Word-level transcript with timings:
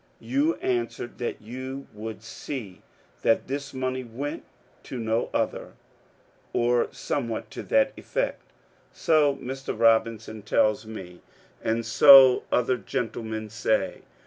You 0.19 0.55
answered 0.61 1.19
that 1.19 1.43
you 1.43 1.85
would 1.93 2.23
see 2.23 2.81
that 3.21 3.45
this 3.45 3.71
money 3.71 4.03
went 4.03 4.45
to 4.85 4.97
no 4.97 5.29
other; 5.31 5.73
or 6.53 6.87
somewhat 6.91 7.51
to 7.51 7.61
that 7.61 7.93
effect 7.95 8.41
So 8.91 9.35
Mr. 9.35 9.79
Robinson 9.79 10.41
tells 10.41 10.87
me, 10.87 11.21
and 11.63 11.85
so 11.85 12.45
other 12.51 12.77
gentlemen 12.77 13.51
say. 13.51 14.01